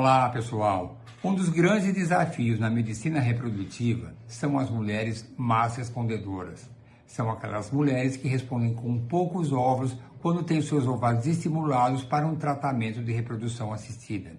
[0.00, 0.96] Olá, pessoal.
[1.22, 6.70] Um dos grandes desafios na medicina reprodutiva são as mulheres más respondedoras.
[7.06, 12.34] São aquelas mulheres que respondem com poucos óvulos quando têm seus ovários estimulados para um
[12.34, 14.30] tratamento de reprodução assistida.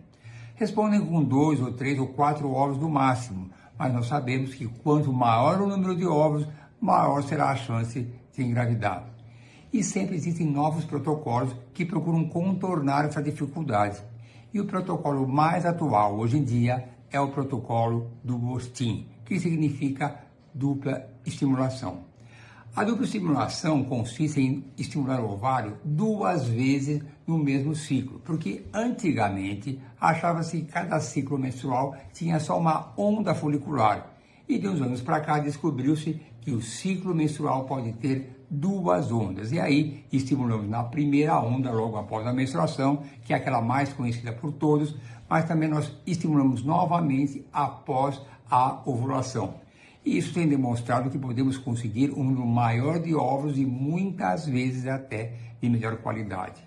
[0.56, 5.14] Respondem com dois ou três ou quatro óvulos no máximo, mas nós sabemos que quanto
[5.14, 6.48] maior o número de óvulos,
[6.82, 9.06] maior será a chance de engravidar.
[9.72, 14.02] E sempre existem novos protocolos que procuram contornar essa dificuldade.
[14.54, 20.26] E o protocolo mais atual hoje em dia é o protocolo do Gostin, que significa
[20.54, 22.04] dupla estimulação.
[22.76, 29.80] A dupla estimulação consiste em estimular o ovário duas vezes no mesmo ciclo, porque antigamente
[30.00, 34.14] achava-se que cada ciclo menstrual tinha só uma onda folicular.
[34.50, 39.54] E de uns anos para cá descobriu-se que o ciclo menstrual pode ter duas ondas.
[39.54, 44.34] E aí estimulamos na primeira onda, logo após a menstruação, que é aquela mais conhecida
[44.34, 44.94] por todos,
[45.30, 49.54] mas também nós estimulamos novamente após a ovulação.
[50.04, 54.86] E isso tem demonstrado que podemos conseguir um número maior de óvulos e muitas vezes
[54.86, 56.62] até de melhor qualidade.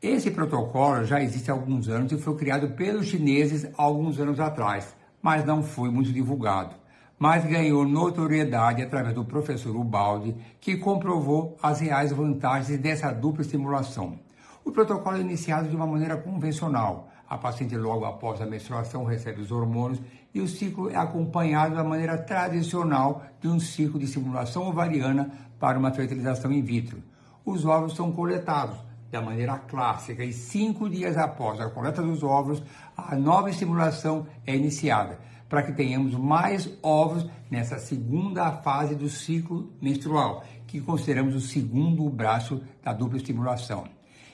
[0.00, 4.96] Esse protocolo já existe há alguns anos e foi criado pelos chineses alguns anos atrás,
[5.20, 6.81] mas não foi muito divulgado
[7.22, 14.18] mas ganhou notoriedade através do professor Ubaldi, que comprovou as reais vantagens dessa dupla estimulação.
[14.64, 17.12] O protocolo é iniciado de uma maneira convencional.
[17.30, 20.00] A paciente, logo após a menstruação, recebe os hormônios
[20.34, 25.78] e o ciclo é acompanhado da maneira tradicional de um ciclo de estimulação ovariana para
[25.78, 27.00] uma fertilização in vitro.
[27.44, 28.76] Os óvulos são coletados
[29.12, 32.64] da maneira clássica e cinco dias após a coleta dos óvulos,
[32.96, 39.70] a nova estimulação é iniciada para que tenhamos mais ovos nessa segunda fase do ciclo
[39.82, 43.84] menstrual, que consideramos o segundo braço da dupla estimulação.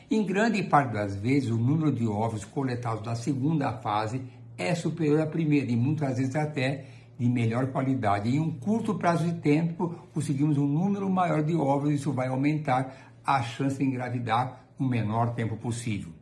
[0.09, 4.23] Em grande parte das vezes, o número de ovos coletados na segunda fase
[4.57, 6.85] é superior à primeira e muitas vezes até
[7.19, 8.29] de melhor qualidade.
[8.29, 12.29] Em um curto prazo de tempo, conseguimos um número maior de ovos e isso vai
[12.29, 16.13] aumentar a chance de engravidar no menor tempo possível.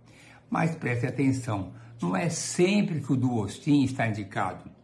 [0.48, 4.74] Mas preste atenção, não é sempre que o duostin está indicado.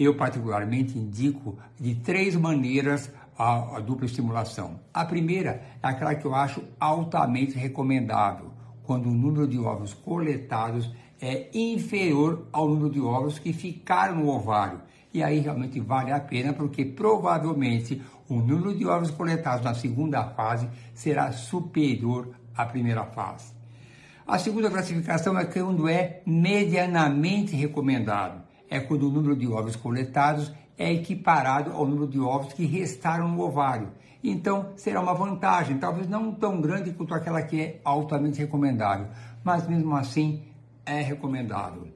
[0.00, 4.80] Eu, particularmente, indico de três maneiras a, a, dupla estimulação.
[4.94, 8.50] A primeira é aquela que eu acho altamente recomendável,
[8.82, 10.90] quando o número de ovos coletados
[11.20, 14.80] é inferior ao número de ovos que ficaram no ovário.
[15.12, 20.24] E aí realmente vale a pena, porque provavelmente o número de ovos coletados na segunda
[20.30, 23.52] fase será superior à primeira fase.
[24.26, 30.52] A segunda classificação é quando é medianamente recomendado é quando o número de ovos coletados
[30.78, 33.88] é equiparado ao número de ovos que restaram no ovário.
[34.22, 39.08] Então, será uma vantagem, talvez não tão grande quanto aquela que é altamente recomendável,
[39.42, 40.44] mas mesmo assim
[40.86, 41.88] é recomendável.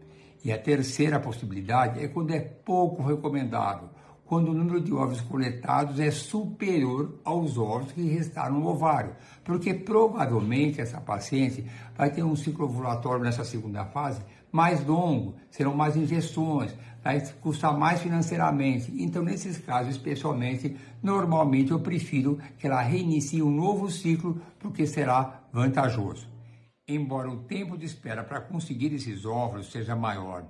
[0.44, 3.88] E a terceira possibilidade é quando é pouco recomendável,
[4.26, 9.14] quando o número de ovos coletados é superior aos ovos que restaram no ovário,
[9.44, 11.64] porque provavelmente essa paciente
[11.96, 14.22] vai ter um ciclo ovulatório nessa segunda fase
[14.54, 16.72] mais longo, serão mais injeções,
[17.03, 18.92] vai custar mais financeiramente.
[19.03, 25.41] Então, nesses casos, especialmente, normalmente eu prefiro que ela reinicie um novo ciclo, porque será
[25.53, 26.28] vantajoso.
[26.87, 30.44] Embora o tempo de espera para conseguir esses óvulos seja maior,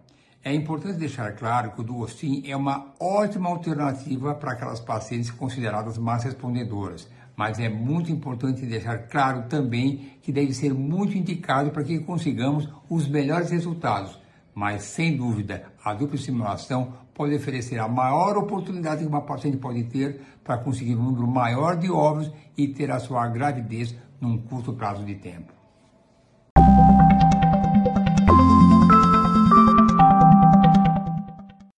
[0.45, 5.97] é importante deixar claro que o Duostin é uma ótima alternativa para aquelas pacientes consideradas
[5.97, 11.85] mais respondedoras, mas é muito importante deixar claro também que deve ser muito indicado para
[11.85, 14.19] que consigamos os melhores resultados.
[14.55, 19.85] Mas, sem dúvida, a dupla estimulação pode oferecer a maior oportunidade que uma paciente pode
[19.85, 24.73] ter para conseguir um número maior de óvulos e ter a sua gravidez num curto
[24.73, 25.64] prazo de tempo.